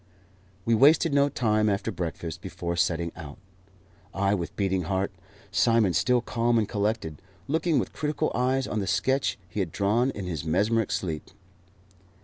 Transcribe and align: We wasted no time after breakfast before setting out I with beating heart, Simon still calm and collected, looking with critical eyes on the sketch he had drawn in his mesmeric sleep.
We 0.65 0.73
wasted 0.73 1.13
no 1.13 1.29
time 1.29 1.69
after 1.69 1.91
breakfast 1.91 2.41
before 2.41 2.75
setting 2.75 3.11
out 3.15 3.37
I 4.15 4.33
with 4.33 4.55
beating 4.55 4.85
heart, 4.85 5.11
Simon 5.51 5.93
still 5.93 6.21
calm 6.21 6.57
and 6.57 6.67
collected, 6.67 7.21
looking 7.47 7.77
with 7.77 7.93
critical 7.93 8.31
eyes 8.33 8.65
on 8.65 8.79
the 8.79 8.87
sketch 8.87 9.37
he 9.47 9.59
had 9.59 9.71
drawn 9.71 10.09
in 10.09 10.25
his 10.25 10.43
mesmeric 10.43 10.89
sleep. 10.89 11.25